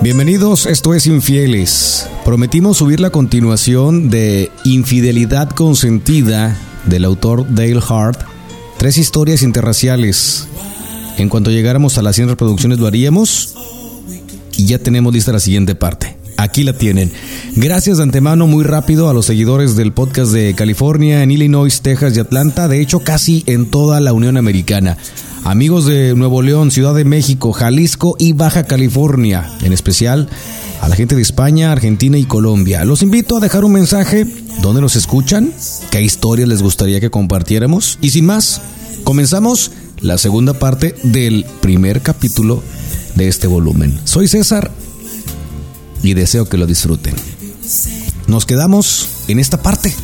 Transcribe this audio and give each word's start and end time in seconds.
Bienvenidos, 0.00 0.66
esto 0.66 0.94
es 0.94 1.08
Infieles. 1.08 2.08
Prometimos 2.24 2.76
subir 2.76 3.00
la 3.00 3.10
continuación 3.10 4.10
de 4.10 4.50
Infidelidad 4.64 5.50
consentida 5.50 6.56
del 6.86 7.04
autor 7.04 7.52
Dale 7.52 7.80
Hart, 7.88 8.20
tres 8.78 8.96
historias 8.96 9.42
interraciales. 9.42 10.46
En 11.16 11.28
cuanto 11.28 11.50
llegáramos 11.50 11.98
a 11.98 12.02
las 12.02 12.14
100 12.14 12.28
reproducciones 12.28 12.78
lo 12.78 12.86
haríamos 12.86 13.56
y 14.56 14.66
ya 14.66 14.78
tenemos 14.78 15.12
lista 15.12 15.32
la 15.32 15.40
siguiente 15.40 15.74
parte. 15.74 16.17
Aquí 16.38 16.62
la 16.62 16.72
tienen. 16.72 17.10
Gracias 17.56 17.96
de 17.96 18.04
antemano 18.04 18.46
muy 18.46 18.62
rápido 18.62 19.10
a 19.10 19.12
los 19.12 19.26
seguidores 19.26 19.74
del 19.74 19.92
podcast 19.92 20.30
de 20.30 20.54
California, 20.54 21.24
en 21.24 21.32
Illinois, 21.32 21.80
Texas 21.80 22.16
y 22.16 22.20
Atlanta, 22.20 22.68
de 22.68 22.80
hecho 22.80 23.00
casi 23.00 23.42
en 23.46 23.66
toda 23.66 23.98
la 23.98 24.12
Unión 24.12 24.36
Americana. 24.36 24.96
Amigos 25.42 25.86
de 25.86 26.14
Nuevo 26.14 26.40
León, 26.42 26.70
Ciudad 26.70 26.94
de 26.94 27.04
México, 27.04 27.52
Jalisco 27.52 28.14
y 28.20 28.34
Baja 28.34 28.62
California, 28.68 29.50
en 29.64 29.72
especial 29.72 30.28
a 30.80 30.88
la 30.88 30.94
gente 30.94 31.16
de 31.16 31.22
España, 31.22 31.72
Argentina 31.72 32.16
y 32.18 32.24
Colombia. 32.24 32.84
Los 32.84 33.02
invito 33.02 33.36
a 33.36 33.40
dejar 33.40 33.64
un 33.64 33.72
mensaje 33.72 34.24
donde 34.62 34.80
nos 34.80 34.94
escuchan, 34.94 35.52
qué 35.90 36.02
historias 36.02 36.48
les 36.48 36.62
gustaría 36.62 37.00
que 37.00 37.10
compartiéramos 37.10 37.98
y 38.00 38.10
sin 38.10 38.26
más, 38.26 38.60
comenzamos 39.02 39.72
la 40.00 40.18
segunda 40.18 40.54
parte 40.54 40.94
del 41.02 41.44
primer 41.60 42.00
capítulo 42.00 42.62
de 43.16 43.26
este 43.26 43.48
volumen. 43.48 43.98
Soy 44.04 44.28
César 44.28 44.70
y 46.02 46.14
deseo 46.14 46.48
que 46.48 46.56
lo 46.56 46.66
disfruten. 46.66 47.14
Nos 48.26 48.46
quedamos 48.46 49.08
en 49.28 49.38
esta 49.38 49.62
parte 49.62 49.94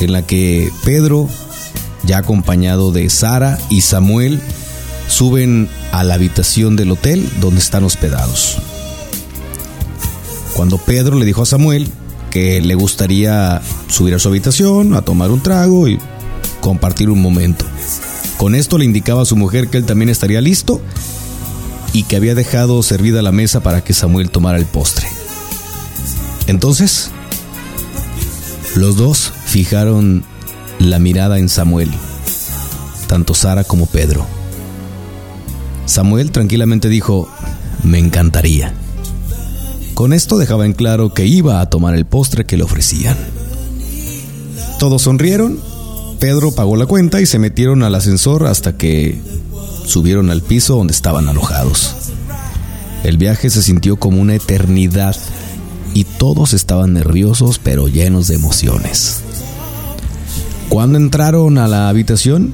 en 0.00 0.12
la 0.12 0.26
que 0.26 0.70
Pedro, 0.84 1.28
ya 2.04 2.18
acompañado 2.18 2.92
de 2.92 3.08
Sara 3.10 3.58
y 3.68 3.82
Samuel, 3.82 4.40
suben 5.08 5.68
a 5.92 6.04
la 6.04 6.14
habitación 6.14 6.76
del 6.76 6.92
hotel 6.92 7.28
donde 7.40 7.60
están 7.60 7.84
hospedados. 7.84 8.58
Cuando 10.54 10.78
Pedro 10.78 11.18
le 11.18 11.24
dijo 11.24 11.42
a 11.42 11.46
Samuel 11.46 11.88
que 12.30 12.60
le 12.60 12.74
gustaría 12.74 13.60
subir 13.88 14.14
a 14.14 14.18
su 14.18 14.28
habitación, 14.28 14.94
a 14.94 15.02
tomar 15.02 15.30
un 15.30 15.42
trago 15.42 15.88
y 15.88 15.98
compartir 16.60 17.10
un 17.10 17.20
momento. 17.20 17.64
Con 18.36 18.54
esto 18.54 18.78
le 18.78 18.84
indicaba 18.84 19.22
a 19.22 19.26
su 19.26 19.36
mujer 19.36 19.68
que 19.68 19.78
él 19.78 19.84
también 19.84 20.08
estaría 20.08 20.40
listo 20.40 20.80
y 21.92 22.04
que 22.04 22.16
había 22.16 22.34
dejado 22.34 22.82
servida 22.82 23.22
la 23.22 23.32
mesa 23.32 23.60
para 23.60 23.82
que 23.82 23.94
Samuel 23.94 24.30
tomara 24.30 24.58
el 24.58 24.66
postre. 24.66 25.06
Entonces, 26.46 27.10
los 28.76 28.96
dos 28.96 29.32
fijaron 29.46 30.24
la 30.78 30.98
mirada 30.98 31.38
en 31.38 31.48
Samuel, 31.48 31.90
tanto 33.06 33.34
Sara 33.34 33.64
como 33.64 33.86
Pedro. 33.86 34.26
Samuel 35.86 36.30
tranquilamente 36.30 36.88
dijo, 36.88 37.28
me 37.82 37.98
encantaría. 37.98 38.72
Con 39.94 40.12
esto 40.12 40.38
dejaba 40.38 40.66
en 40.66 40.72
claro 40.72 41.12
que 41.12 41.26
iba 41.26 41.60
a 41.60 41.68
tomar 41.68 41.94
el 41.94 42.06
postre 42.06 42.46
que 42.46 42.56
le 42.56 42.62
ofrecían. 42.62 43.16
Todos 44.78 45.02
sonrieron, 45.02 45.60
Pedro 46.20 46.52
pagó 46.52 46.76
la 46.76 46.86
cuenta 46.86 47.20
y 47.20 47.26
se 47.26 47.38
metieron 47.38 47.82
al 47.82 47.94
ascensor 47.94 48.46
hasta 48.46 48.76
que 48.76 49.20
subieron 49.84 50.30
al 50.30 50.42
piso 50.42 50.76
donde 50.76 50.92
estaban 50.92 51.28
alojados. 51.28 51.94
El 53.02 53.16
viaje 53.16 53.48
se 53.50 53.62
sintió 53.62 53.96
como 53.96 54.20
una 54.20 54.34
eternidad 54.34 55.16
y 55.94 56.04
todos 56.04 56.52
estaban 56.52 56.92
nerviosos 56.92 57.58
pero 57.58 57.88
llenos 57.88 58.28
de 58.28 58.34
emociones. 58.34 59.20
Cuando 60.68 60.98
entraron 60.98 61.58
a 61.58 61.66
la 61.66 61.88
habitación, 61.88 62.52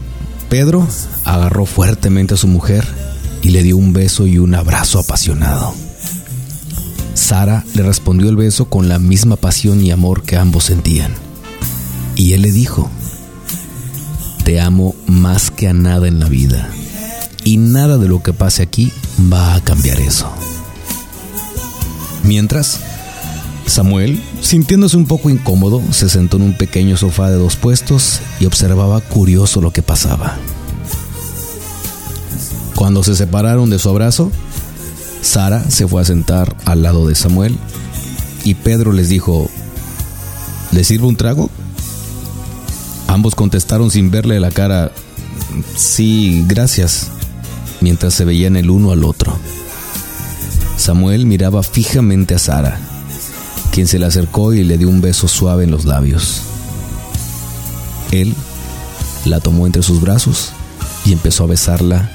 Pedro 0.49 0.87
agarró 1.25 1.67
fuertemente 1.67 2.35
a 2.35 2.37
su 2.37 2.47
mujer 2.47 2.87
y 3.43 3.51
le 3.51 3.63
dio 3.63 3.77
un 3.77 3.93
beso 3.93 4.27
y 4.27 4.39
un 4.39 4.55
abrazo 4.55 5.01
apasionado. 5.01 5.75
Sara 7.15 7.65
le 7.75 7.83
respondió 7.83 8.29
el 8.29 8.37
beso 8.37 8.67
con 8.67 8.89
la 8.89 8.99
misma 8.99 9.37
pasión 9.37 9.85
y 9.85 9.91
amor 9.91 10.23
que 10.23 10.37
ambos 10.37 10.65
sentían. 10.65 11.13
Y 12.15 12.33
él 12.33 12.43
le 12.43 12.53
dijo, 12.53 12.91
te 14.45 14.61
amo 14.61 14.95
más 15.07 15.51
que 15.51 15.69
a 15.69 15.75
nada 15.75 16.07
en 16.07 16.21
la 16.21 16.29
vida 16.29 16.71
y 17.47 17.59
nada 17.59 17.97
de 17.97 18.09
lo 18.09 18.25
que 18.25 18.33
pase 18.33 18.61
aquí 18.61 18.93
va 19.33 19.55
a 19.55 19.61
cambiar 19.61 20.01
eso. 20.01 20.29
Mientras, 22.25 22.81
Samuel, 23.67 24.21
sintiéndose 24.41 24.97
un 24.97 25.07
poco 25.07 25.31
incómodo, 25.31 25.81
se 25.93 26.09
sentó 26.09 26.39
en 26.39 26.43
un 26.43 26.55
pequeño 26.55 26.97
sofá 26.97 27.31
de 27.31 27.37
dos 27.37 27.55
puestos 27.55 28.19
y 28.41 28.47
observaba 28.47 29.01
curioso 29.01 29.61
lo 29.61 29.71
que 29.71 29.81
pasaba. 29.81 30.37
Cuando 32.75 33.05
se 33.05 33.15
separaron 33.15 33.71
de 33.71 33.79
su 33.79 33.91
abrazo, 33.91 34.33
Sara 35.23 35.71
se 35.71 35.87
fue 35.87 36.03
a 36.03 36.05
sentar 36.05 36.57
al 36.65 36.83
lado 36.83 37.07
de 37.07 37.15
Samuel 37.15 37.57
y 38.43 38.55
Pedro 38.55 38.91
les 38.91 39.09
dijo, 39.09 39.49
¿le 40.73 40.83
sirvo 40.83 41.07
un 41.07 41.17
trago? 41.17 41.49
Ambos 43.07 43.37
contestaron 43.37 43.93
sin 43.93 44.11
verle 44.11 44.41
la 44.41 44.51
cara, 44.51 44.91
sí, 45.77 46.45
gracias 46.49 47.13
mientras 47.87 48.15
se 48.15 48.25
veían 48.25 48.57
el 48.57 48.69
uno 48.69 48.91
al 48.91 49.05
otro. 49.05 49.39
Samuel 50.77 51.25
miraba 51.25 51.63
fijamente 51.63 52.35
a 52.35 52.39
Sara, 52.41 52.81
quien 53.71 53.87
se 53.87 54.01
le 54.01 54.07
acercó 54.07 54.53
y 54.53 54.65
le 54.65 54.77
dio 54.77 54.89
un 54.89 55.01
beso 55.01 55.29
suave 55.29 55.63
en 55.63 55.71
los 55.71 55.85
labios. 55.85 56.41
Él 58.11 58.35
la 59.25 59.39
tomó 59.39 59.67
entre 59.67 59.85
sus 59.85 60.01
brazos 60.01 60.51
y 61.05 61.13
empezó 61.13 61.45
a 61.45 61.47
besarla 61.47 62.11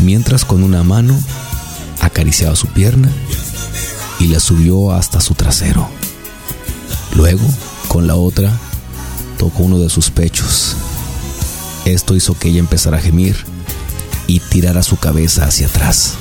mientras 0.00 0.44
con 0.44 0.62
una 0.62 0.82
mano 0.82 1.18
acariciaba 2.02 2.54
su 2.54 2.66
pierna 2.66 3.10
y 4.20 4.26
la 4.26 4.40
subió 4.40 4.92
hasta 4.92 5.22
su 5.22 5.32
trasero. 5.32 5.88
Luego, 7.16 7.46
con 7.88 8.06
la 8.06 8.16
otra, 8.16 8.52
tocó 9.38 9.62
uno 9.62 9.78
de 9.78 9.88
sus 9.88 10.10
pechos. 10.10 10.76
Esto 11.86 12.14
hizo 12.14 12.38
que 12.38 12.50
ella 12.50 12.60
empezara 12.60 12.98
a 12.98 13.00
gemir 13.00 13.51
y 14.32 14.40
tirara 14.40 14.82
su 14.82 14.96
cabeza 14.96 15.44
hacia 15.44 15.66
atrás, 15.66 16.14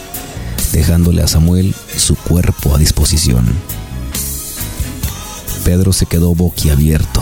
dejándole 0.73 1.23
a 1.23 1.29
Samuel 1.29 1.73
su 1.95 2.17
cuerpo 2.17 2.75
a 2.75 2.77
disposición. 2.77 3.45
Pedro 5.63 5.93
se 5.93 6.07
quedó 6.07 6.35
boquiabierto. 6.35 7.21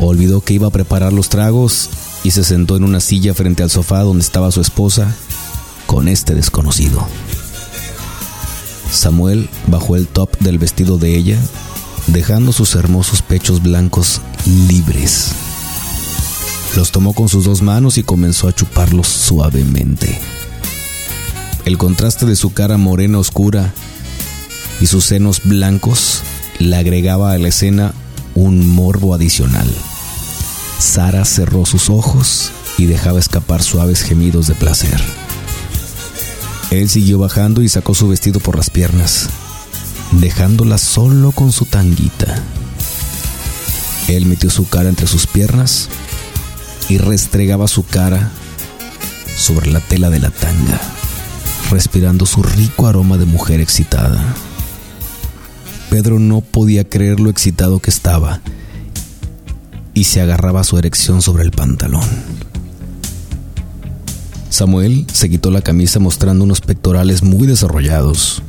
Olvidó 0.00 0.40
que 0.40 0.54
iba 0.54 0.66
a 0.66 0.72
preparar 0.72 1.12
los 1.12 1.28
tragos 1.28 1.88
y 2.24 2.32
se 2.32 2.42
sentó 2.42 2.76
en 2.76 2.82
una 2.82 2.98
silla 2.98 3.32
frente 3.32 3.62
al 3.62 3.70
sofá 3.70 4.00
donde 4.00 4.24
estaba 4.24 4.50
su 4.50 4.60
esposa 4.60 5.14
con 5.86 6.08
este 6.08 6.34
desconocido. 6.34 7.06
Samuel 8.90 9.48
bajó 9.68 9.94
el 9.94 10.08
top 10.08 10.36
del 10.40 10.58
vestido 10.58 10.98
de 10.98 11.16
ella, 11.16 11.38
dejando 12.08 12.50
sus 12.50 12.74
hermosos 12.74 13.22
pechos 13.22 13.62
blancos 13.62 14.20
libres. 14.66 15.30
Los 16.76 16.92
tomó 16.92 17.14
con 17.14 17.28
sus 17.28 17.44
dos 17.44 17.62
manos 17.62 17.98
y 17.98 18.02
comenzó 18.02 18.48
a 18.48 18.54
chuparlos 18.54 19.08
suavemente. 19.08 20.18
El 21.64 21.78
contraste 21.78 22.26
de 22.26 22.36
su 22.36 22.52
cara 22.52 22.76
morena 22.76 23.18
oscura 23.18 23.74
y 24.80 24.86
sus 24.86 25.04
senos 25.04 25.42
blancos 25.44 26.22
le 26.58 26.76
agregaba 26.76 27.32
a 27.32 27.38
la 27.38 27.48
escena 27.48 27.92
un 28.34 28.66
morbo 28.66 29.14
adicional. 29.14 29.68
Sara 30.78 31.24
cerró 31.24 31.66
sus 31.66 31.90
ojos 31.90 32.52
y 32.78 32.86
dejaba 32.86 33.18
escapar 33.18 33.62
suaves 33.62 34.02
gemidos 34.02 34.46
de 34.46 34.54
placer. 34.54 35.00
Él 36.70 36.88
siguió 36.88 37.18
bajando 37.18 37.62
y 37.62 37.68
sacó 37.68 37.94
su 37.94 38.08
vestido 38.08 38.38
por 38.38 38.56
las 38.56 38.70
piernas, 38.70 39.28
dejándola 40.12 40.78
solo 40.78 41.32
con 41.32 41.50
su 41.50 41.66
tanguita. 41.66 42.42
Él 44.08 44.26
metió 44.26 44.50
su 44.50 44.68
cara 44.68 44.88
entre 44.88 45.08
sus 45.08 45.26
piernas 45.26 45.88
y 46.90 46.98
restregaba 46.98 47.68
su 47.68 47.86
cara 47.86 48.32
sobre 49.36 49.70
la 49.70 49.78
tela 49.78 50.10
de 50.10 50.18
la 50.18 50.30
tanga, 50.30 50.80
respirando 51.70 52.26
su 52.26 52.42
rico 52.42 52.88
aroma 52.88 53.16
de 53.16 53.26
mujer 53.26 53.60
excitada. 53.60 54.20
Pedro 55.88 56.18
no 56.18 56.40
podía 56.40 56.82
creer 56.82 57.20
lo 57.20 57.30
excitado 57.30 57.78
que 57.78 57.90
estaba 57.90 58.40
y 59.94 60.04
se 60.04 60.20
agarraba 60.20 60.64
su 60.64 60.78
erección 60.78 61.22
sobre 61.22 61.44
el 61.44 61.52
pantalón. 61.52 62.02
Samuel 64.48 65.06
se 65.12 65.30
quitó 65.30 65.52
la 65.52 65.62
camisa 65.62 66.00
mostrando 66.00 66.42
unos 66.42 66.60
pectorales 66.60 67.22
muy 67.22 67.46
desarrollados, 67.46 68.42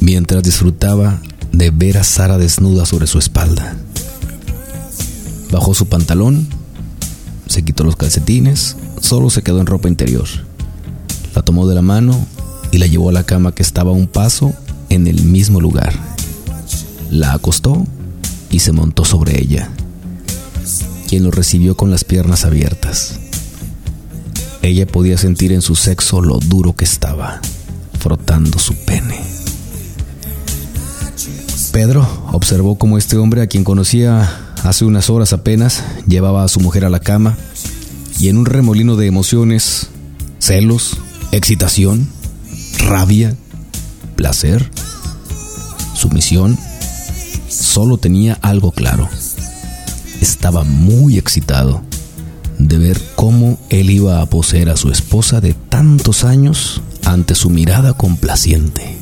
mientras 0.00 0.42
disfrutaba 0.42 1.20
de 1.52 1.70
ver 1.70 1.98
a 1.98 2.04
Sara 2.04 2.38
desnuda 2.38 2.86
sobre 2.86 3.06
su 3.06 3.18
espalda. 3.18 3.76
Bajó 5.50 5.74
su 5.74 5.86
pantalón 5.86 6.59
se 7.50 7.64
quitó 7.64 7.82
los 7.82 7.96
calcetines, 7.96 8.76
solo 9.00 9.28
se 9.28 9.42
quedó 9.42 9.60
en 9.60 9.66
ropa 9.66 9.88
interior. 9.88 10.28
La 11.34 11.42
tomó 11.42 11.66
de 11.66 11.74
la 11.74 11.82
mano 11.82 12.24
y 12.70 12.78
la 12.78 12.86
llevó 12.86 13.10
a 13.10 13.12
la 13.12 13.24
cama 13.24 13.52
que 13.52 13.64
estaba 13.64 13.90
a 13.90 13.94
un 13.94 14.06
paso 14.06 14.54
en 14.88 15.08
el 15.08 15.24
mismo 15.24 15.60
lugar. 15.60 15.92
La 17.10 17.32
acostó 17.32 17.84
y 18.50 18.60
se 18.60 18.70
montó 18.70 19.04
sobre 19.04 19.42
ella, 19.42 19.68
quien 21.08 21.24
lo 21.24 21.32
recibió 21.32 21.76
con 21.76 21.90
las 21.90 22.04
piernas 22.04 22.44
abiertas. 22.44 23.18
Ella 24.62 24.86
podía 24.86 25.18
sentir 25.18 25.50
en 25.50 25.60
su 25.60 25.74
sexo 25.74 26.20
lo 26.20 26.38
duro 26.38 26.76
que 26.76 26.84
estaba, 26.84 27.40
frotando 27.98 28.60
su 28.60 28.76
pene. 28.76 29.20
Pedro 31.72 32.06
observó 32.30 32.76
cómo 32.76 32.96
este 32.96 33.16
hombre, 33.16 33.42
a 33.42 33.48
quien 33.48 33.64
conocía 33.64 34.49
hace 34.64 34.84
unas 34.84 35.10
horas 35.10 35.32
apenas, 35.32 35.82
llevaba 36.06 36.44
a 36.44 36.48
su 36.48 36.60
mujer 36.60 36.84
a 36.84 36.90
la 36.90 37.00
cama 37.00 37.36
y 38.18 38.28
en 38.28 38.36
un 38.36 38.46
remolino 38.46 38.96
de 38.96 39.06
emociones, 39.06 39.88
celos, 40.38 40.98
excitación, 41.32 42.08
rabia, 42.78 43.36
placer, 44.16 44.70
sumisión, 45.94 46.58
solo 47.48 47.98
tenía 47.98 48.38
algo 48.42 48.72
claro. 48.72 49.08
Estaba 50.20 50.64
muy 50.64 51.18
excitado 51.18 51.82
de 52.58 52.78
ver 52.78 53.00
cómo 53.16 53.58
él 53.70 53.90
iba 53.90 54.20
a 54.20 54.26
poseer 54.26 54.68
a 54.68 54.76
su 54.76 54.90
esposa 54.90 55.40
de 55.40 55.54
tantos 55.54 56.24
años 56.24 56.82
ante 57.04 57.34
su 57.34 57.48
mirada 57.48 57.94
complaciente. 57.94 58.99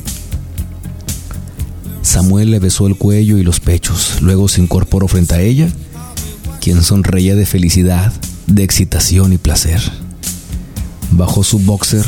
Samuel 2.01 2.51
le 2.51 2.59
besó 2.59 2.87
el 2.87 2.95
cuello 2.95 3.37
y 3.37 3.43
los 3.43 3.59
pechos, 3.59 4.21
luego 4.21 4.47
se 4.47 4.61
incorporó 4.61 5.07
frente 5.07 5.35
a 5.35 5.41
ella, 5.41 5.69
quien 6.61 6.83
sonreía 6.83 7.35
de 7.35 7.45
felicidad, 7.45 8.13
de 8.47 8.63
excitación 8.63 9.33
y 9.33 9.37
placer. 9.37 9.81
Bajó 11.11 11.43
su 11.43 11.59
boxer, 11.59 12.05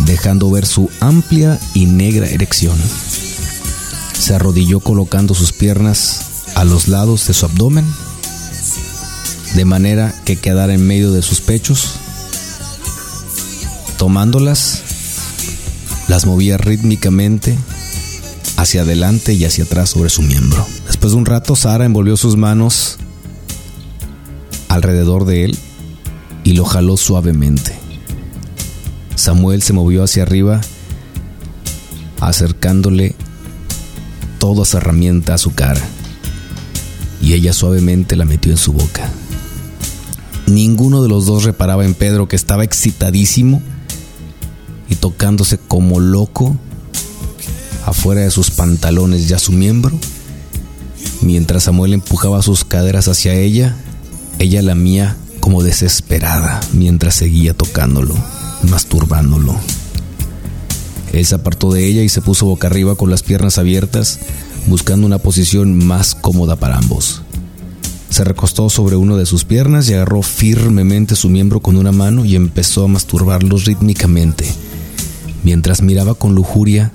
dejando 0.00 0.50
ver 0.50 0.66
su 0.66 0.90
amplia 1.00 1.58
y 1.74 1.86
negra 1.86 2.28
erección. 2.28 2.76
Se 4.18 4.34
arrodilló 4.34 4.80
colocando 4.80 5.34
sus 5.34 5.52
piernas 5.52 6.52
a 6.54 6.64
los 6.64 6.88
lados 6.88 7.26
de 7.26 7.34
su 7.34 7.46
abdomen, 7.46 7.84
de 9.54 9.64
manera 9.64 10.14
que 10.24 10.36
quedara 10.36 10.74
en 10.74 10.86
medio 10.86 11.12
de 11.12 11.22
sus 11.22 11.40
pechos. 11.40 11.92
Tomándolas, 13.96 14.82
las 16.08 16.26
movía 16.26 16.58
rítmicamente 16.58 17.56
hacia 18.56 18.82
adelante 18.82 19.34
y 19.34 19.44
hacia 19.44 19.64
atrás 19.64 19.90
sobre 19.90 20.10
su 20.10 20.22
miembro. 20.22 20.66
Después 20.86 21.12
de 21.12 21.18
un 21.18 21.26
rato, 21.26 21.56
Sara 21.56 21.84
envolvió 21.84 22.16
sus 22.16 22.36
manos 22.36 22.98
alrededor 24.68 25.24
de 25.24 25.44
él 25.44 25.58
y 26.44 26.52
lo 26.52 26.64
jaló 26.64 26.96
suavemente. 26.96 27.78
Samuel 29.14 29.62
se 29.62 29.72
movió 29.72 30.02
hacia 30.02 30.22
arriba, 30.22 30.60
acercándole 32.20 33.14
toda 34.38 34.62
esa 34.62 34.78
herramienta 34.78 35.34
a 35.34 35.38
su 35.38 35.54
cara, 35.54 35.80
y 37.20 37.32
ella 37.32 37.52
suavemente 37.52 38.16
la 38.16 38.24
metió 38.24 38.52
en 38.52 38.58
su 38.58 38.72
boca. 38.72 39.10
Ninguno 40.46 41.02
de 41.02 41.08
los 41.08 41.26
dos 41.26 41.44
reparaba 41.44 41.84
en 41.84 41.94
Pedro, 41.94 42.28
que 42.28 42.36
estaba 42.36 42.62
excitadísimo 42.62 43.62
y 44.88 44.94
tocándose 44.94 45.58
como 45.58 45.98
loco 45.98 46.56
afuera 47.86 48.22
de 48.22 48.30
sus 48.30 48.50
pantalones 48.50 49.28
ya 49.28 49.38
su 49.38 49.52
miembro. 49.52 49.98
Mientras 51.22 51.64
Samuel 51.64 51.94
empujaba 51.94 52.42
sus 52.42 52.64
caderas 52.64 53.08
hacia 53.08 53.34
ella, 53.34 53.76
ella 54.38 54.60
lamía 54.60 55.16
como 55.40 55.62
desesperada 55.62 56.60
mientras 56.72 57.14
seguía 57.14 57.54
tocándolo, 57.54 58.14
masturbándolo. 58.68 59.56
Él 61.12 61.24
se 61.24 61.36
apartó 61.36 61.72
de 61.72 61.86
ella 61.86 62.02
y 62.02 62.08
se 62.08 62.20
puso 62.20 62.46
boca 62.46 62.66
arriba 62.66 62.96
con 62.96 63.08
las 63.08 63.22
piernas 63.22 63.56
abiertas, 63.56 64.18
buscando 64.66 65.06
una 65.06 65.18
posición 65.18 65.72
más 65.86 66.14
cómoda 66.16 66.56
para 66.56 66.76
ambos. 66.76 67.22
Se 68.10 68.24
recostó 68.24 68.68
sobre 68.68 68.96
uno 68.96 69.16
de 69.16 69.26
sus 69.26 69.44
piernas 69.44 69.88
y 69.88 69.94
agarró 69.94 70.22
firmemente 70.22 71.16
su 71.16 71.28
miembro 71.28 71.60
con 71.60 71.76
una 71.76 71.92
mano 71.92 72.24
y 72.24 72.34
empezó 72.34 72.84
a 72.84 72.88
masturbarlos 72.88 73.64
rítmicamente, 73.64 74.52
mientras 75.44 75.82
miraba 75.82 76.14
con 76.14 76.34
lujuria 76.34 76.92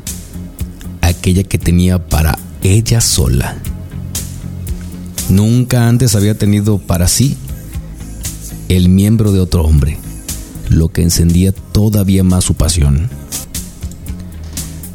aquella 1.22 1.44
que 1.44 1.60
tenía 1.60 2.10
para 2.10 2.40
ella 2.64 3.00
sola. 3.00 3.56
Nunca 5.30 5.88
antes 5.88 6.16
había 6.16 6.36
tenido 6.36 6.80
para 6.80 7.08
sí 7.08 7.38
el 8.70 8.90
miembro 8.90 9.32
de 9.32 9.40
otro 9.40 9.64
hombre, 9.64 10.00
lo 10.68 10.90
que 10.90 11.04
encendía 11.04 11.52
todavía 11.52 12.24
más 12.24 12.46
su 12.46 12.56
pasión. 12.56 13.08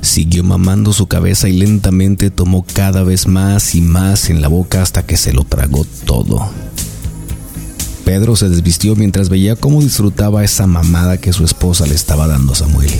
Siguió 0.00 0.43
mamando 0.43 0.93
su 0.93 1.06
cabeza 1.06 1.49
y 1.49 1.52
lentamente 1.52 2.31
tomó 2.31 2.67
cada 2.73 3.05
vez 3.05 3.28
más 3.28 3.76
y 3.76 3.81
más 3.81 4.28
en 4.28 4.40
la 4.40 4.49
boca 4.49 4.82
hasta 4.82 5.06
que 5.06 5.17
se 5.17 5.32
lo 5.32 5.44
tragó 5.44 5.87
todo. 6.06 6.50
Pedro 8.05 8.34
se 8.34 8.49
desvistió 8.49 8.96
mientras 8.96 9.28
veía 9.28 9.55
cómo 9.55 9.81
disfrutaba 9.81 10.43
esa 10.43 10.67
mamada 10.67 11.19
que 11.19 11.32
su 11.32 11.44
esposa 11.44 11.87
le 11.87 11.94
estaba 11.94 12.26
dando 12.26 12.55
a 12.55 12.56
Samuel. 12.56 12.90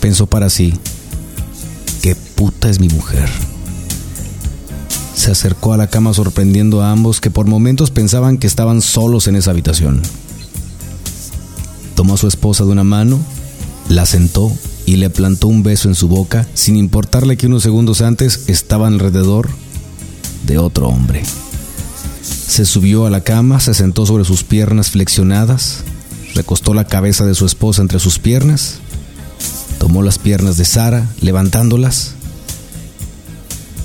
Pensó 0.00 0.26
para 0.26 0.50
sí, 0.50 0.74
puta 2.38 2.70
es 2.70 2.78
mi 2.78 2.88
mujer. 2.88 3.28
Se 5.16 5.32
acercó 5.32 5.72
a 5.72 5.76
la 5.76 5.88
cama 5.88 6.14
sorprendiendo 6.14 6.82
a 6.82 6.92
ambos 6.92 7.20
que 7.20 7.32
por 7.32 7.46
momentos 7.46 7.90
pensaban 7.90 8.38
que 8.38 8.46
estaban 8.46 8.80
solos 8.80 9.26
en 9.26 9.34
esa 9.34 9.50
habitación. 9.50 10.02
Tomó 11.96 12.14
a 12.14 12.16
su 12.16 12.28
esposa 12.28 12.64
de 12.64 12.70
una 12.70 12.84
mano, 12.84 13.18
la 13.88 14.06
sentó 14.06 14.52
y 14.86 14.96
le 14.96 15.10
plantó 15.10 15.48
un 15.48 15.64
beso 15.64 15.88
en 15.88 15.96
su 15.96 16.06
boca 16.06 16.46
sin 16.54 16.76
importarle 16.76 17.36
que 17.36 17.48
unos 17.48 17.64
segundos 17.64 18.02
antes 18.02 18.44
estaba 18.46 18.86
alrededor 18.86 19.48
de 20.46 20.58
otro 20.58 20.86
hombre. 20.88 21.24
Se 22.22 22.64
subió 22.64 23.04
a 23.04 23.10
la 23.10 23.22
cama, 23.22 23.58
se 23.58 23.74
sentó 23.74 24.06
sobre 24.06 24.24
sus 24.24 24.44
piernas 24.44 24.90
flexionadas, 24.90 25.82
recostó 26.36 26.72
la 26.72 26.86
cabeza 26.86 27.26
de 27.26 27.34
su 27.34 27.46
esposa 27.46 27.82
entre 27.82 27.98
sus 27.98 28.20
piernas, 28.20 28.78
tomó 29.78 30.02
las 30.02 30.18
piernas 30.18 30.56
de 30.56 30.64
Sara, 30.64 31.08
levantándolas, 31.20 32.14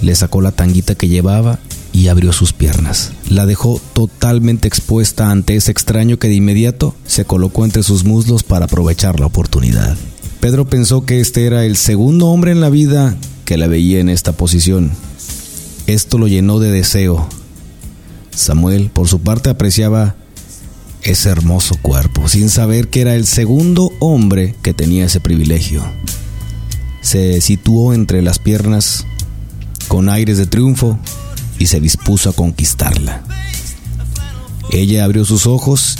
le 0.01 0.15
sacó 0.15 0.41
la 0.41 0.51
tanguita 0.51 0.95
que 0.95 1.07
llevaba 1.07 1.59
y 1.93 2.07
abrió 2.07 2.33
sus 2.33 2.51
piernas. 2.51 3.11
La 3.29 3.45
dejó 3.45 3.79
totalmente 3.93 4.67
expuesta 4.67 5.31
ante 5.31 5.55
ese 5.55 5.71
extraño 5.71 6.17
que 6.17 6.27
de 6.27 6.35
inmediato 6.35 6.95
se 7.05 7.25
colocó 7.25 7.63
entre 7.63 7.83
sus 7.83 8.03
muslos 8.03 8.43
para 8.43 8.65
aprovechar 8.65 9.19
la 9.19 9.27
oportunidad. 9.27 9.95
Pedro 10.39 10.67
pensó 10.67 11.05
que 11.05 11.21
este 11.21 11.45
era 11.45 11.65
el 11.65 11.77
segundo 11.77 12.27
hombre 12.27 12.51
en 12.51 12.59
la 12.59 12.69
vida 12.69 13.15
que 13.45 13.57
la 13.57 13.67
veía 13.67 13.99
en 13.99 14.09
esta 14.09 14.33
posición. 14.33 14.91
Esto 15.87 16.17
lo 16.17 16.27
llenó 16.27 16.59
de 16.59 16.71
deseo. 16.71 17.27
Samuel, 18.35 18.89
por 18.91 19.07
su 19.07 19.21
parte, 19.21 19.49
apreciaba 19.49 20.15
ese 21.03 21.29
hermoso 21.29 21.75
cuerpo, 21.81 22.27
sin 22.27 22.49
saber 22.49 22.89
que 22.89 23.01
era 23.01 23.15
el 23.15 23.25
segundo 23.25 23.91
hombre 23.99 24.55
que 24.61 24.73
tenía 24.73 25.05
ese 25.05 25.19
privilegio. 25.19 25.83
Se 27.01 27.41
situó 27.41 27.93
entre 27.93 28.21
las 28.21 28.39
piernas 28.39 29.05
con 29.87 30.09
aires 30.09 30.37
de 30.37 30.47
triunfo 30.47 30.97
y 31.59 31.67
se 31.67 31.79
dispuso 31.79 32.29
a 32.29 32.33
conquistarla. 32.33 33.23
Ella 34.71 35.03
abrió 35.03 35.25
sus 35.25 35.45
ojos 35.45 35.97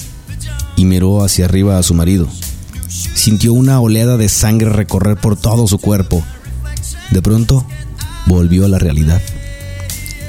y 0.75 0.86
miró 0.86 1.24
hacia 1.24 1.46
arriba 1.46 1.77
a 1.77 1.84
su 1.84 1.94
marido. 1.94 2.27
Sintió 2.88 3.54
una 3.54 3.80
oleada 3.80 4.18
de 4.18 4.30
sangre 4.30 4.70
recorrer 4.70 5.18
por 5.18 5.36
todo 5.38 5.68
su 5.68 5.77
cuerpo. 5.77 6.24
De 7.12 7.22
pronto, 7.22 7.66
volvió 8.25 8.66
a 8.66 8.70
la 8.70 8.80
realidad. 8.80 9.22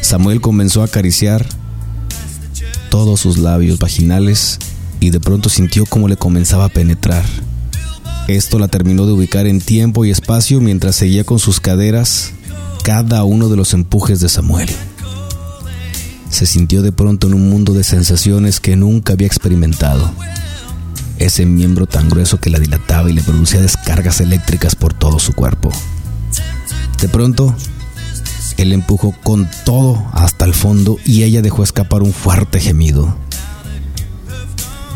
Samuel 0.03 0.41
comenzó 0.41 0.83
a 0.83 0.87
acariciar 0.87 1.47
todos 2.91 3.21
sus 3.21 3.39
labios 3.39 3.79
vaginales 3.79 4.59
y 5.05 5.11
de 5.11 5.21
pronto 5.21 5.51
sintió 5.51 5.85
como 5.85 6.09
le 6.09 6.17
comenzaba 6.17 6.65
a 6.65 6.71
penetrar. 6.71 7.25
Esto 8.27 8.59
la 8.59 8.69
terminó 8.69 9.05
de 9.05 9.13
ubicar 9.13 9.47
en 9.47 9.61
tiempo 9.61 10.07
y 10.07 10.11
espacio 10.11 10.63
mientras 10.63 10.97
seguía 10.97 11.25
con 11.25 11.39
sus 11.39 11.61
caderas 11.61 12.33
cada 12.85 13.23
uno 13.25 13.51
de 13.51 13.57
los 13.57 13.75
empujes 13.75 14.21
de 14.21 14.31
Samuel. 14.31 14.71
Se 16.31 16.47
sintió 16.47 16.81
de 16.81 16.91
pronto 16.91 17.27
en 17.27 17.35
un 17.35 17.51
mundo 17.51 17.75
de 17.75 17.85
sensaciones 17.85 18.61
que 18.61 18.77
nunca 18.77 19.13
había 19.13 19.27
experimentado. 19.27 20.11
Ese 21.19 21.45
miembro 21.45 21.87
tan 21.87 22.09
grueso 22.09 22.41
que 22.41 22.49
la 22.49 22.59
dilataba 22.59 23.11
y 23.11 23.13
le 23.13 23.23
producía 23.23 23.61
descargas 23.61 24.23
eléctricas 24.23 24.75
por 24.75 24.95
todo 24.95 25.19
su 25.19 25.35
cuerpo. 25.35 25.71
De 27.03 27.11
pronto, 27.11 27.55
él 28.57 28.73
empujó 28.73 29.15
con 29.23 29.51
todo 29.67 30.03
hasta 30.13 30.47
el 30.47 30.55
fondo 30.55 30.97
y 31.05 31.25
ella 31.25 31.43
dejó 31.43 31.63
escapar 31.63 32.03
un 32.03 32.15
fuerte 32.15 32.59
gemido. 32.59 33.24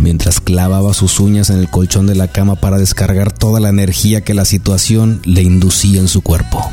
Mientras 0.00 0.40
clavaba 0.40 0.95
sus 0.95 1.21
uñas 1.21 1.50
en 1.50 1.59
el 1.59 1.69
colchón 1.69 2.07
de 2.07 2.14
la 2.14 2.28
cama 2.28 2.57
para 2.57 2.78
descargar 2.78 3.33
toda 3.33 3.61
la 3.61 3.69
energía 3.69 4.23
que 4.23 4.35
la 4.35 4.45
situación 4.45 5.21
le 5.25 5.43
inducía 5.43 6.00
en 6.00 6.09
su 6.09 6.23
cuerpo 6.23 6.64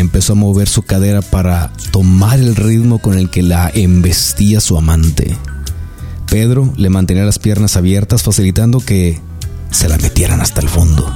empezó 0.00 0.34
a 0.34 0.36
mover 0.36 0.68
su 0.68 0.82
cadera 0.82 1.22
para 1.22 1.72
tomar 1.90 2.38
el 2.38 2.56
ritmo 2.56 2.98
con 2.98 3.18
el 3.18 3.30
que 3.30 3.42
la 3.42 3.70
embestía 3.72 4.60
su 4.60 4.76
amante. 4.76 5.36
Pedro 6.30 6.72
le 6.76 6.90
mantenía 6.90 7.24
las 7.24 7.38
piernas 7.38 7.76
abiertas 7.76 8.22
facilitando 8.22 8.80
que 8.80 9.20
se 9.70 9.88
la 9.88 9.98
metieran 9.98 10.40
hasta 10.40 10.60
el 10.60 10.68
fondo. 10.68 11.12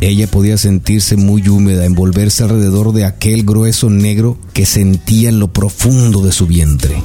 Ella 0.00 0.26
podía 0.26 0.58
sentirse 0.58 1.16
muy 1.16 1.48
húmeda, 1.48 1.86
envolverse 1.86 2.42
alrededor 2.42 2.92
de 2.92 3.06
aquel 3.06 3.44
grueso 3.44 3.88
negro 3.88 4.38
que 4.52 4.66
sentía 4.66 5.30
en 5.30 5.40
lo 5.40 5.52
profundo 5.52 6.22
de 6.22 6.32
su 6.32 6.46
vientre. 6.46 7.02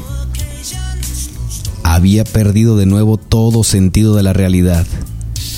Había 2.00 2.24
perdido 2.24 2.78
de 2.78 2.86
nuevo 2.86 3.18
todo 3.18 3.66
sentido 3.66 4.16
de 4.16 4.24
la 4.24 4.32
realidad. 4.32 4.88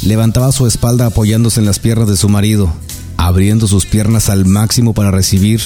Levantaba 0.02 0.52
su 0.52 0.66
espalda 0.66 1.06
apoyándose 1.06 1.60
en 1.60 1.68
las 1.68 1.78
piernas 1.78 2.08
de 2.08 2.18
su 2.18 2.30
marido 2.30 2.74
abriendo 3.16 3.68
sus 3.68 3.86
piernas 3.86 4.28
al 4.30 4.48
máximo 4.48 4.96
para 4.96 5.12
recibir 5.12 5.62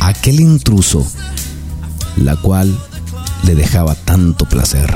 aquel 0.00 0.40
intruso, 0.40 1.06
la 2.16 2.34
cual 2.34 2.76
le 3.44 3.54
dejaba 3.54 3.94
tanto 3.94 4.46
placer. 4.46 4.92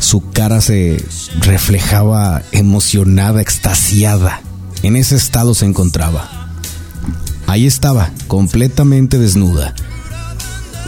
Su 0.00 0.28
cara 0.32 0.60
se 0.60 1.00
reflejaba 1.38 2.42
emocionada, 2.50 3.40
extasiada. 3.40 4.40
En 4.82 4.96
ese 4.96 5.14
estado 5.14 5.54
se 5.54 5.66
encontraba. 5.66 6.50
Ahí 7.46 7.64
estaba, 7.64 8.10
completamente 8.26 9.18
desnuda, 9.18 9.76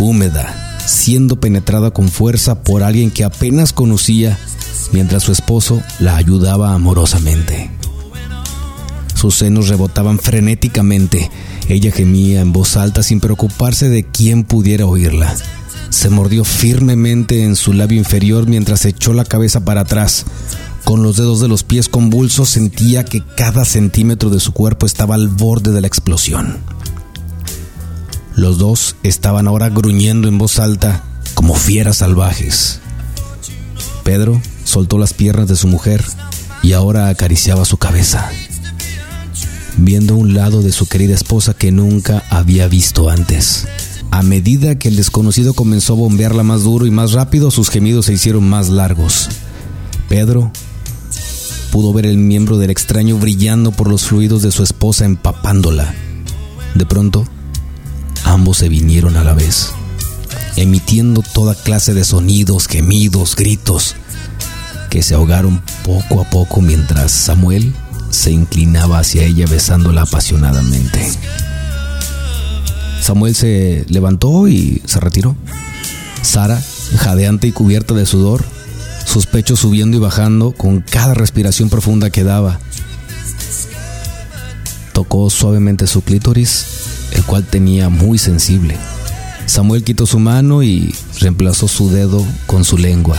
húmeda, 0.00 0.65
siendo 0.86 1.38
penetrada 1.40 1.90
con 1.90 2.08
fuerza 2.08 2.62
por 2.62 2.82
alguien 2.82 3.10
que 3.10 3.24
apenas 3.24 3.72
conocía, 3.72 4.38
mientras 4.92 5.24
su 5.24 5.32
esposo 5.32 5.82
la 5.98 6.16
ayudaba 6.16 6.74
amorosamente. 6.74 7.70
Sus 9.14 9.36
senos 9.36 9.68
rebotaban 9.68 10.18
frenéticamente. 10.18 11.30
Ella 11.68 11.90
gemía 11.90 12.40
en 12.40 12.52
voz 12.52 12.76
alta 12.76 13.02
sin 13.02 13.20
preocuparse 13.20 13.88
de 13.88 14.04
quién 14.04 14.44
pudiera 14.44 14.86
oírla. 14.86 15.34
Se 15.90 16.10
mordió 16.10 16.44
firmemente 16.44 17.42
en 17.42 17.56
su 17.56 17.72
labio 17.72 17.98
inferior 17.98 18.46
mientras 18.46 18.84
echó 18.84 19.14
la 19.14 19.24
cabeza 19.24 19.64
para 19.64 19.82
atrás. 19.82 20.26
Con 20.84 21.02
los 21.02 21.16
dedos 21.16 21.40
de 21.40 21.48
los 21.48 21.64
pies 21.64 21.88
convulsos 21.88 22.50
sentía 22.50 23.04
que 23.04 23.22
cada 23.36 23.64
centímetro 23.64 24.30
de 24.30 24.38
su 24.38 24.52
cuerpo 24.52 24.86
estaba 24.86 25.14
al 25.14 25.28
borde 25.28 25.72
de 25.72 25.80
la 25.80 25.86
explosión. 25.86 26.58
Los 28.36 28.58
dos 28.58 28.94
estaban 29.02 29.48
ahora 29.48 29.68
gruñendo 29.70 30.28
en 30.28 30.38
voz 30.38 30.60
alta 30.60 31.02
como 31.34 31.54
fieras 31.54 31.96
salvajes. 31.98 32.80
Pedro 34.04 34.40
soltó 34.64 34.98
las 34.98 35.12
piernas 35.14 35.48
de 35.48 35.56
su 35.56 35.66
mujer 35.66 36.04
y 36.62 36.72
ahora 36.72 37.08
acariciaba 37.08 37.64
su 37.64 37.76
cabeza 37.76 38.30
viendo 39.76 40.16
un 40.16 40.34
lado 40.34 40.62
de 40.62 40.72
su 40.72 40.86
querida 40.86 41.14
esposa 41.14 41.54
que 41.54 41.70
nunca 41.70 42.24
había 42.30 42.68
visto 42.68 43.10
antes. 43.10 43.66
A 44.10 44.22
medida 44.22 44.78
que 44.78 44.88
el 44.88 44.96
desconocido 44.96 45.54
comenzó 45.54 45.94
a 45.94 45.96
bombearla 45.96 46.42
más 46.42 46.62
duro 46.62 46.86
y 46.86 46.90
más 46.90 47.12
rápido, 47.12 47.50
sus 47.50 47.68
gemidos 47.68 48.06
se 48.06 48.14
hicieron 48.14 48.48
más 48.48 48.68
largos. 48.68 49.28
Pedro 50.08 50.50
pudo 51.70 51.92
ver 51.92 52.06
el 52.06 52.16
miembro 52.16 52.56
del 52.58 52.70
extraño 52.70 53.18
brillando 53.18 53.72
por 53.72 53.88
los 53.88 54.04
fluidos 54.04 54.42
de 54.42 54.52
su 54.52 54.62
esposa 54.62 55.04
empapándola. 55.04 55.94
De 56.74 56.86
pronto, 56.86 57.26
ambos 58.26 58.58
se 58.58 58.68
vinieron 58.68 59.16
a 59.16 59.24
la 59.24 59.32
vez, 59.32 59.72
emitiendo 60.56 61.22
toda 61.22 61.54
clase 61.54 61.94
de 61.94 62.04
sonidos, 62.04 62.66
gemidos, 62.66 63.36
gritos, 63.36 63.94
que 64.90 65.02
se 65.02 65.14
ahogaron 65.14 65.62
poco 65.84 66.20
a 66.20 66.28
poco 66.28 66.60
mientras 66.60 67.12
Samuel 67.12 67.72
se 68.10 68.32
inclinaba 68.32 68.98
hacia 68.98 69.24
ella 69.24 69.46
besándola 69.48 70.02
apasionadamente. 70.02 71.00
Samuel 73.00 73.34
se 73.34 73.84
levantó 73.88 74.48
y 74.48 74.82
se 74.84 75.00
retiró. 75.00 75.36
Sara, 76.22 76.60
jadeante 76.96 77.46
y 77.46 77.52
cubierta 77.52 77.94
de 77.94 78.04
sudor, 78.04 78.44
sus 79.04 79.26
pechos 79.26 79.60
subiendo 79.60 79.96
y 79.96 80.00
bajando 80.00 80.52
con 80.52 80.80
cada 80.80 81.14
respiración 81.14 81.68
profunda 81.68 82.10
que 82.10 82.24
daba. 82.24 82.58
Tocó 84.92 85.30
suavemente 85.30 85.86
su 85.86 86.02
clítoris, 86.02 86.85
cual 87.26 87.44
tenía 87.44 87.88
muy 87.88 88.18
sensible. 88.18 88.76
Samuel 89.46 89.84
quitó 89.84 90.06
su 90.06 90.18
mano 90.18 90.62
y 90.62 90.94
reemplazó 91.20 91.68
su 91.68 91.90
dedo 91.90 92.24
con 92.46 92.64
su 92.64 92.78
lengua. 92.78 93.16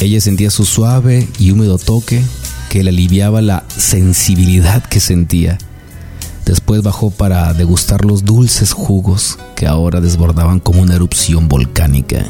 Ella 0.00 0.20
sentía 0.20 0.50
su 0.50 0.64
suave 0.64 1.28
y 1.38 1.50
húmedo 1.50 1.78
toque 1.78 2.22
que 2.68 2.82
le 2.82 2.90
aliviaba 2.90 3.40
la 3.40 3.64
sensibilidad 3.76 4.82
que 4.82 5.00
sentía. 5.00 5.58
Después 6.44 6.82
bajó 6.82 7.10
para 7.10 7.54
degustar 7.54 8.04
los 8.04 8.24
dulces 8.24 8.72
jugos 8.72 9.38
que 9.56 9.66
ahora 9.66 10.00
desbordaban 10.00 10.60
como 10.60 10.82
una 10.82 10.94
erupción 10.94 11.48
volcánica. 11.48 12.26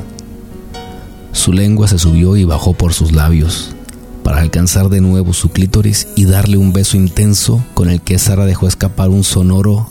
Su 1.32 1.52
lengua 1.52 1.88
se 1.88 1.98
subió 1.98 2.36
y 2.36 2.44
bajó 2.44 2.74
por 2.74 2.92
sus 2.92 3.10
labios 3.12 3.74
para 4.22 4.40
alcanzar 4.40 4.88
de 4.88 5.00
nuevo 5.00 5.32
su 5.32 5.50
clítoris 5.50 6.08
y 6.14 6.24
darle 6.24 6.56
un 6.56 6.72
beso 6.72 6.96
intenso 6.96 7.64
con 7.74 7.90
el 7.90 8.00
que 8.00 8.18
Sara 8.18 8.46
dejó 8.46 8.68
escapar 8.68 9.10
un 9.10 9.24
sonoro 9.24 9.90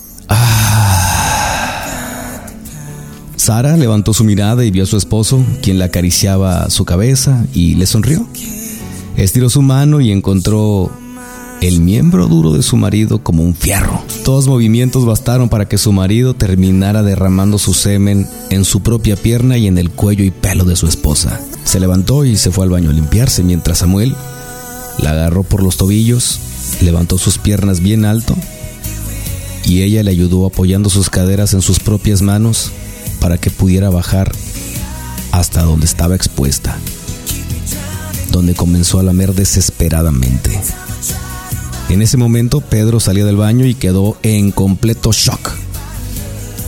Sara 3.43 3.75
levantó 3.75 4.13
su 4.13 4.23
mirada 4.23 4.63
y 4.63 4.71
vio 4.71 4.83
a 4.83 4.85
su 4.85 4.95
esposo, 4.95 5.45
quien 5.61 5.77
le 5.77 5.83
acariciaba 5.83 6.69
su 6.69 6.85
cabeza 6.85 7.45
y 7.53 7.75
le 7.75 7.85
sonrió. 7.85 8.25
Estiró 9.17 9.49
su 9.49 9.61
mano 9.61 9.99
y 9.99 10.13
encontró 10.13 10.89
el 11.59 11.81
miembro 11.81 12.27
duro 12.27 12.53
de 12.53 12.63
su 12.63 12.77
marido 12.77 13.21
como 13.21 13.43
un 13.43 13.53
fierro. 13.53 14.01
Todos 14.23 14.47
movimientos 14.47 15.05
bastaron 15.05 15.49
para 15.49 15.67
que 15.67 15.77
su 15.77 15.91
marido 15.91 16.35
terminara 16.35 17.03
derramando 17.03 17.57
su 17.57 17.73
semen 17.73 18.29
en 18.49 18.63
su 18.63 18.79
propia 18.79 19.17
pierna 19.17 19.57
y 19.57 19.67
en 19.67 19.77
el 19.77 19.89
cuello 19.89 20.23
y 20.23 20.31
pelo 20.31 20.63
de 20.63 20.77
su 20.77 20.87
esposa. 20.87 21.41
Se 21.65 21.81
levantó 21.81 22.23
y 22.23 22.37
se 22.37 22.49
fue 22.49 22.63
al 22.63 22.71
baño 22.71 22.91
a 22.91 22.93
limpiarse 22.93 23.43
mientras 23.43 23.79
Samuel 23.79 24.15
la 24.99 25.09
agarró 25.11 25.43
por 25.43 25.61
los 25.61 25.75
tobillos, 25.75 26.39
levantó 26.79 27.17
sus 27.17 27.39
piernas 27.39 27.81
bien 27.81 28.05
alto 28.05 28.37
y 29.65 29.81
ella 29.81 30.01
le 30.01 30.11
ayudó 30.11 30.45
apoyando 30.45 30.89
sus 30.89 31.09
caderas 31.09 31.53
en 31.53 31.61
sus 31.61 31.81
propias 31.81 32.21
manos 32.21 32.71
para 33.23 33.39
que 33.39 33.49
pudiera 33.49 33.89
bajar 33.89 34.31
hasta 35.31 35.63
donde 35.63 35.87
estaba 35.87 36.13
expuesta 36.13 36.77
donde 38.33 38.55
comenzó 38.55 38.99
a 38.99 39.03
lamer 39.03 39.33
desesperadamente. 39.33 40.59
En 41.87 42.01
ese 42.01 42.17
momento 42.17 42.59
Pedro 42.59 42.99
salió 42.99 43.25
del 43.25 43.37
baño 43.37 43.65
y 43.65 43.75
quedó 43.75 44.17
en 44.23 44.51
completo 44.51 45.11
shock. 45.13 45.51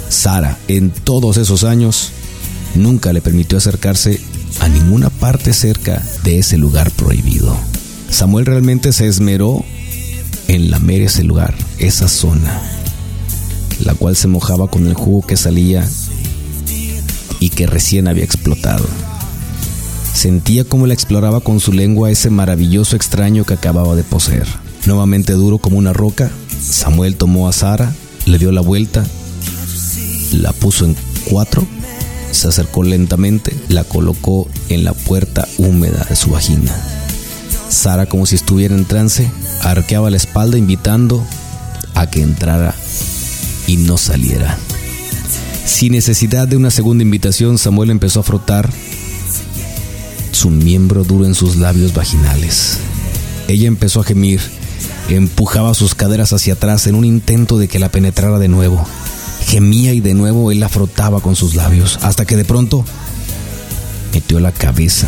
Sara, 0.07 0.57
en 0.67 0.91
todos 0.91 1.37
esos 1.37 1.63
años, 1.63 2.11
nunca 2.75 3.11
le 3.11 3.21
permitió 3.21 3.57
acercarse 3.57 4.21
a 4.59 4.69
ninguna 4.69 5.09
parte 5.09 5.51
cerca 5.51 6.01
de 6.23 6.39
ese 6.39 6.57
lugar 6.57 6.91
prohibido. 6.91 7.57
Samuel 8.11 8.45
realmente 8.45 8.93
se 8.93 9.07
esmeró 9.07 9.65
en 10.47 10.69
lamer 10.69 11.01
ese 11.01 11.23
lugar, 11.23 11.55
esa 11.79 12.07
zona, 12.07 12.61
la 13.83 13.95
cual 13.95 14.15
se 14.15 14.27
mojaba 14.27 14.67
con 14.67 14.85
el 14.85 14.93
jugo 14.93 15.25
que 15.25 15.35
salía 15.35 15.85
y 17.45 17.49
que 17.49 17.67
recién 17.67 18.07
había 18.07 18.23
explotado. 18.23 18.87
Sentía 20.15 20.63
como 20.63 20.87
la 20.87 20.95
exploraba 20.95 21.41
con 21.41 21.59
su 21.59 21.73
lengua 21.73 22.09
ese 22.09 22.31
maravilloso 22.31 22.95
extraño 22.95 23.43
que 23.43 23.53
acababa 23.53 23.95
de 23.95 24.03
poseer. 24.03 24.47
Nuevamente 24.87 25.33
duro 25.33 25.59
como 25.59 25.77
una 25.77 25.93
roca, 25.93 26.31
Samuel 26.59 27.17
tomó 27.17 27.47
a 27.47 27.53
Sara, 27.53 27.93
le 28.25 28.39
dio 28.39 28.51
la 28.51 28.61
vuelta, 28.61 29.05
la 30.31 30.53
puso 30.53 30.85
en 30.85 30.95
cuatro, 31.29 31.67
se 32.31 32.47
acercó 32.47 32.81
lentamente, 32.81 33.55
la 33.69 33.83
colocó 33.83 34.47
en 34.69 34.83
la 34.83 34.93
puerta 34.93 35.47
húmeda 35.59 36.03
de 36.09 36.15
su 36.15 36.31
vagina. 36.31 36.75
Sara, 37.69 38.07
como 38.07 38.25
si 38.25 38.33
estuviera 38.33 38.73
en 38.73 38.85
trance, 38.85 39.29
arqueaba 39.61 40.09
la 40.09 40.17
espalda 40.17 40.57
invitando 40.57 41.23
a 41.93 42.09
que 42.09 42.23
entrara 42.23 42.73
y 43.67 43.77
no 43.77 43.97
saliera. 43.97 44.57
Sin 45.65 45.93
necesidad 45.93 46.47
de 46.47 46.57
una 46.57 46.69
segunda 46.69 47.03
invitación, 47.03 47.57
Samuel 47.57 47.89
empezó 47.89 48.19
a 48.19 48.23
frotar 48.23 48.69
su 50.31 50.49
miembro 50.49 51.03
duro 51.03 51.25
en 51.25 51.33
sus 51.33 51.55
labios 51.55 51.93
vaginales. 51.93 52.77
Ella 53.47 53.67
empezó 53.67 54.01
a 54.01 54.03
gemir, 54.03 54.41
empujaba 55.09 55.73
sus 55.73 55.95
caderas 55.95 56.33
hacia 56.33 56.53
atrás 56.53 56.85
en 56.87 56.95
un 56.95 57.03
intento 57.03 57.57
de 57.57 57.67
que 57.67 57.79
la 57.79 57.89
penetrara 57.89 58.37
de 58.37 58.47
nuevo. 58.47 58.85
Gemía 59.47 59.93
y 59.93 60.01
de 60.01 60.13
nuevo 60.13 60.51
él 60.51 60.59
la 60.59 60.69
frotaba 60.69 61.19
con 61.19 61.35
sus 61.35 61.55
labios, 61.55 61.99
hasta 62.03 62.25
que 62.25 62.37
de 62.37 62.45
pronto 62.45 62.85
metió 64.13 64.39
la 64.39 64.51
cabeza, 64.51 65.07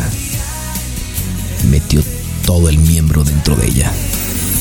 metió 1.70 2.02
todo 2.44 2.68
el 2.68 2.78
miembro 2.78 3.24
dentro 3.24 3.54
de 3.54 3.68
ella. 3.68 3.92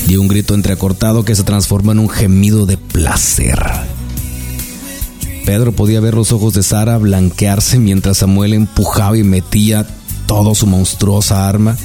Dio 0.07 0.21
un 0.21 0.27
grito 0.27 0.53
entrecortado 0.53 1.25
que 1.25 1.35
se 1.35 1.43
transformó 1.43 1.91
en 1.91 1.99
un 1.99 2.09
gemido 2.09 2.65
de 2.65 2.77
placer. 2.77 3.59
Pedro 5.47 5.71
podía 5.71 6.01
ver 6.01 6.13
los 6.13 6.33
ojos 6.33 6.53
de 6.55 6.61
Sara 6.61 6.97
blanquearse 6.97 7.79
mientras 7.79 8.17
Samuel 8.17 8.51
empujaba 8.51 9.17
y 9.17 9.23
metía 9.23 9.87
todo 10.25 10.53
su 10.53 10.67
monstruosa 10.67 11.47
arma 11.47 11.77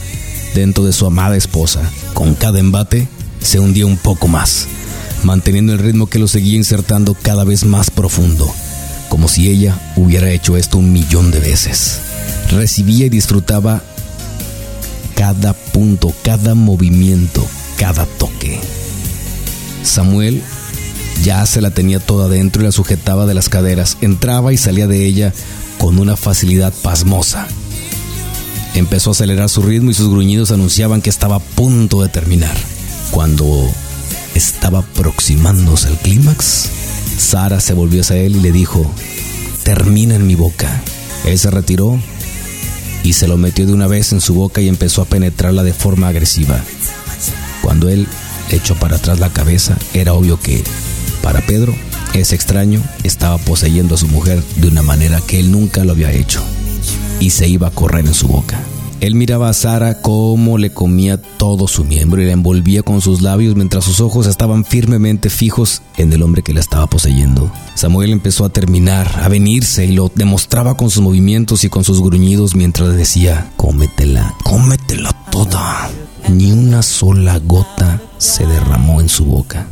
dentro 0.53 0.83
de 0.83 0.93
su 0.93 1.07
amada 1.07 1.37
esposa. 1.37 1.81
Con 2.13 2.35
cada 2.35 2.59
embate 2.59 3.07
se 3.41 3.61
hundía 3.61 3.87
un 3.87 3.99
poco 3.99 4.27
más, 4.27 4.67
manteniendo 5.23 5.73
el 5.73 5.79
ritmo 5.79 6.09
que 6.09 6.19
lo 6.19 6.27
seguía 6.27 6.57
insertando 6.57 7.15
cada 7.15 7.45
vez 7.45 7.65
más 7.65 7.89
profundo, 7.89 8.53
como 9.09 9.29
si 9.29 9.49
ella 9.49 9.79
hubiera 9.95 10.29
hecho 10.33 10.57
esto 10.57 10.79
un 10.79 10.93
millón 10.93 11.31
de 11.31 11.39
veces. 11.39 12.01
Recibía 12.51 13.07
y 13.07 13.11
disfrutaba 13.11 13.81
cada 15.15 15.53
punto, 15.53 16.13
cada 16.25 16.57
movimiento, 16.57 17.47
cada 17.77 18.07
toque. 18.07 18.59
Samuel 19.85 20.43
ya 21.23 21.45
se 21.47 21.61
la 21.61 21.71
tenía 21.71 22.01
toda 22.01 22.29
dentro 22.29 22.63
y 22.63 22.67
la 22.67 22.73
sujetaba 22.73 23.27
de 23.27 23.35
las 23.35 23.49
caderas, 23.49 23.99
entraba 24.01 24.53
y 24.53 24.57
salía 24.57 24.87
de 24.87 25.05
ella 25.05 25.33
con 25.79 25.99
una 25.99 26.17
facilidad 26.17 26.73
pasmosa 26.83 27.49
Empezó 28.75 29.11
a 29.11 29.13
acelerar 29.13 29.51
su 29.51 29.63
ritmo 29.63 29.91
y 29.91 29.95
sus 29.95 30.09
gruñidos 30.09 30.51
anunciaban 30.51 31.03
que 31.03 31.11
estaba 31.11 31.37
a 31.37 31.41
punto 31.41 32.01
de 32.03 32.09
terminar. 32.09 32.57
Cuando 33.11 33.71
estaba 34.35 34.79
aproximándose 34.79 35.89
al 35.89 35.99
clímax, 35.99 36.71
Sara 37.19 37.61
se 37.61 37.75
volvió 37.75 38.01
hacia 38.01 38.17
él 38.17 38.37
y 38.37 38.41
le 38.41 38.51
dijo, 38.51 38.91
termina 39.63 40.15
en 40.15 40.27
mi 40.27 40.37
boca. 40.37 40.83
Él 41.27 41.39
se 41.39 41.51
retiró 41.51 42.01
y 43.03 43.13
se 43.13 43.29
lo 43.29 43.37
metió 43.37 43.67
de 43.67 43.75
una 43.75 43.87
vez 43.87 44.13
en 44.13 44.23
su 44.23 44.33
boca 44.33 44.63
y 44.63 44.69
empezó 44.69 45.03
a 45.03 45.07
penetrarla 45.07 45.63
de 45.65 45.75
forma 45.75 46.09
agresiva. 46.09 46.59
Cuando 47.61 47.91
él 47.91 48.09
echó 48.51 48.75
para 48.77 48.97
atrás 48.97 49.21
la 49.21 49.31
cabeza, 49.35 49.77
era 49.93 50.15
obvio 50.15 50.41
que, 50.41 50.65
para 51.23 51.41
Pedro, 51.41 51.75
ese 52.15 52.35
extraño 52.35 52.83
estaba 53.05 53.39
poseyendo 53.39 53.95
a 53.95 53.99
su 53.99 54.09
mujer 54.09 54.43
de 54.57 54.69
una 54.69 54.83
manera 54.83 55.21
que 55.21 55.41
él 55.41 55.51
nunca 55.51 55.85
lo 55.85 55.93
había 55.93 56.13
hecho 56.13 56.43
y 57.21 57.31
se 57.31 57.49
iba 57.49 57.69
a 57.69 57.71
correr 57.71 58.07
en 58.07 58.15
su 58.15 58.29
boca. 58.29 58.61
Él 59.03 59.17
miraba 59.17 59.49
a 59.49 59.53
Sara 59.53 60.01
cómo 60.01 60.59
le 60.59 60.71
comía 60.71 61.21
todo 61.21 61.67
su 61.67 61.85
miembro 61.85 62.23
y 62.23 62.27
la 62.27 62.33
envolvía 62.33 62.85
con 62.85 63.01
sus 63.01 63.21
labios 63.21 63.57
mientras 63.57 63.85
sus 63.85 64.01
ojos 64.01 64.29
estaban 64.29 64.65
firmemente 64.65 65.29
fijos 65.29 65.83
en 65.97 66.13
el 66.13 66.23
hombre 66.23 66.43
que 66.43 66.55
la 66.55 66.61
estaba 66.61 66.87
poseyendo. 66.87 67.51
Samuel 67.75 68.13
empezó 68.13 68.45
a 68.45 68.51
terminar, 68.51 69.11
a 69.21 69.29
venirse 69.29 69.87
y 69.87 69.93
lo 69.93 70.13
demostraba 70.15 70.77
con 70.77 70.89
sus 70.89 71.03
movimientos 71.03 71.65
y 71.65 71.69
con 71.69 71.83
sus 71.83 72.01
gruñidos 72.01 72.55
mientras 72.55 72.95
decía, 72.95 73.51
cómetela, 73.57 74.37
cómetela 74.45 75.11
toda. 75.33 75.91
Ni 76.29 76.53
una 76.53 76.83
sola 76.83 77.41
gota 77.41 78.01
se 78.19 78.47
derramó 78.47 79.01
en 79.01 79.09
su 79.09 79.25
boca. 79.25 79.67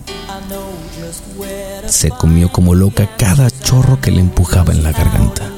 Se 1.91 2.11
comió 2.11 2.53
como 2.53 2.77
loca 2.77 3.11
cada 3.19 3.51
chorro 3.51 4.01
que 4.01 4.13
le 4.13 4.21
empujaba 4.21 4.73
en 4.73 4.85
la 4.85 4.93
garganta. 4.93 5.51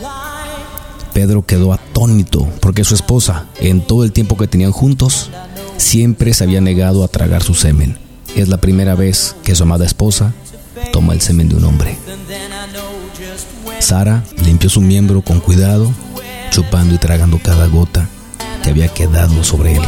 Pedro 1.13 1.45
quedó 1.45 1.75
atónito 1.75 2.49
porque 2.61 2.85
su 2.85 2.95
esposa, 2.95 3.45
en 3.61 3.83
todo 3.83 4.03
el 4.03 4.13
tiempo 4.13 4.39
que 4.39 4.47
tenían 4.47 4.73
juntos, 4.73 5.29
siempre 5.77 6.33
se 6.33 6.45
había 6.45 6.63
negado 6.63 7.05
a 7.05 7.09
tragar 7.09 7.43
su 7.43 7.55
semen. 7.55 7.99
Es 8.35 8.49
la 8.49 8.57
primera 8.57 8.95
vez 8.95 9.37
que 9.45 9.55
su 9.55 9.65
amada 9.65 9.85
esposa 9.85 10.33
toma 10.91 11.13
el 11.13 11.21
semen 11.21 11.51
de 11.51 11.57
un 11.57 11.65
hombre. 11.65 11.99
Sara 13.81 14.25
limpió 14.43 14.71
su 14.71 14.81
miembro 14.81 15.21
con 15.21 15.39
cuidado, 15.39 15.93
chupando 16.51 16.95
y 16.95 16.99
tragando 16.99 17.39
cada 17.43 17.67
gota 17.67 18.09
que 18.63 18.71
había 18.71 18.89
quedado 18.89 19.45
sobre 19.45 19.77
él. 19.77 19.83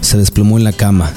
Se 0.00 0.16
desplomó 0.16 0.56
en 0.56 0.64
la 0.64 0.72
cama, 0.72 1.12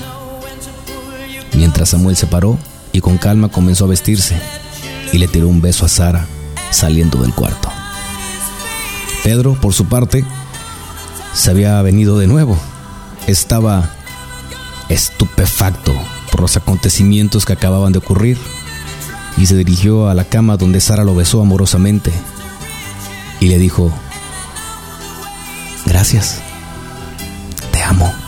mientras 1.53 1.89
Samuel 1.89 2.17
se 2.17 2.27
paró 2.27 2.59
y 2.95 3.01
con 3.01 3.17
calma 3.17 3.49
comenzó 3.49 3.83
a 3.83 3.89
vestirse 3.89 4.39
y 5.11 5.17
le 5.17 5.27
tiró 5.27 5.49
un 5.49 5.59
beso 5.59 5.85
a 5.85 5.89
Sara 5.89 6.27
saliendo 6.71 7.21
del 7.21 7.33
cuarto. 7.33 7.69
Pedro, 9.21 9.55
por 9.59 9.73
su 9.73 9.85
parte, 9.85 10.23
se 11.33 11.51
había 11.51 11.81
venido 11.81 12.17
de 12.17 12.27
nuevo. 12.27 12.57
Estaba 13.27 13.89
estupefacto 14.87 15.93
por 16.31 16.39
los 16.39 16.55
acontecimientos 16.55 17.45
que 17.45 17.51
acababan 17.51 17.91
de 17.91 17.99
ocurrir 17.99 18.37
y 19.35 19.45
se 19.45 19.57
dirigió 19.57 20.07
a 20.07 20.13
la 20.13 20.23
cama 20.23 20.55
donde 20.55 20.79
Sara 20.79 21.03
lo 21.03 21.15
besó 21.15 21.41
amorosamente 21.41 22.13
y 23.41 23.49
le 23.49 23.59
dijo, 23.59 23.91
gracias, 25.85 26.39
te 27.73 27.83
amo. 27.83 28.24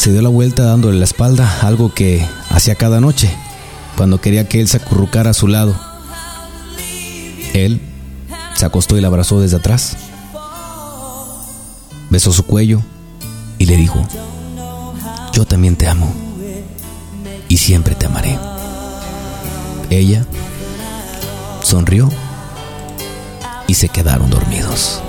Se 0.00 0.10
dio 0.10 0.22
la 0.22 0.30
vuelta 0.30 0.64
dándole 0.64 0.98
la 0.98 1.04
espalda, 1.04 1.60
algo 1.60 1.92
que 1.92 2.26
hacía 2.48 2.74
cada 2.74 3.02
noche, 3.02 3.30
cuando 3.98 4.18
quería 4.18 4.48
que 4.48 4.62
él 4.62 4.66
se 4.66 4.78
acurrucara 4.78 5.28
a 5.28 5.34
su 5.34 5.46
lado. 5.46 5.78
Él 7.52 7.82
se 8.54 8.64
acostó 8.64 8.96
y 8.96 9.02
la 9.02 9.08
abrazó 9.08 9.42
desde 9.42 9.58
atrás. 9.58 9.98
Besó 12.08 12.32
su 12.32 12.44
cuello 12.44 12.80
y 13.58 13.66
le 13.66 13.76
dijo, 13.76 14.02
yo 15.34 15.44
también 15.44 15.76
te 15.76 15.86
amo 15.86 16.10
y 17.48 17.58
siempre 17.58 17.94
te 17.94 18.06
amaré. 18.06 18.38
Ella 19.90 20.24
sonrió 21.62 22.08
y 23.66 23.74
se 23.74 23.90
quedaron 23.90 24.30
dormidos. 24.30 25.02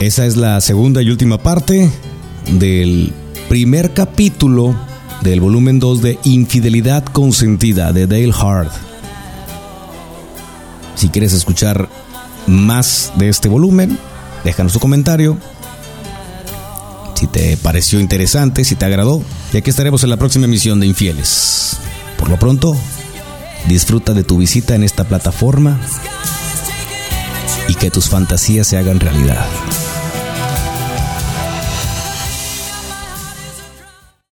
Esa 0.00 0.26
es 0.26 0.36
la 0.36 0.60
segunda 0.60 1.00
y 1.00 1.08
última 1.08 1.38
parte 1.38 1.90
del 2.52 3.14
primer 3.48 3.94
capítulo 3.94 4.76
del 5.22 5.40
volumen 5.40 5.80
2 5.80 6.02
de 6.02 6.18
Infidelidad 6.24 7.02
Consentida 7.02 7.94
de 7.94 8.06
Dale 8.06 8.34
Hart. 8.38 8.70
Si 10.96 11.08
quieres 11.08 11.32
escuchar 11.32 11.88
más 12.46 13.12
de 13.16 13.30
este 13.30 13.48
volumen, 13.48 13.98
déjanos 14.44 14.74
tu 14.74 14.80
comentario. 14.80 15.38
Si 17.14 17.26
te 17.26 17.56
pareció 17.56 17.98
interesante, 17.98 18.66
si 18.66 18.74
te 18.74 18.84
agradó, 18.84 19.22
y 19.54 19.56
aquí 19.56 19.70
estaremos 19.70 20.04
en 20.04 20.10
la 20.10 20.18
próxima 20.18 20.44
emisión 20.44 20.78
de 20.78 20.88
Infieles. 20.88 21.78
Por 22.18 22.28
lo 22.28 22.38
pronto, 22.38 22.76
disfruta 23.66 24.12
de 24.12 24.24
tu 24.24 24.36
visita 24.36 24.74
en 24.74 24.84
esta 24.84 25.04
plataforma 25.04 25.80
y 27.68 27.74
que 27.74 27.90
tus 27.90 28.10
fantasías 28.10 28.66
se 28.66 28.76
hagan 28.76 29.00
realidad. 29.00 29.46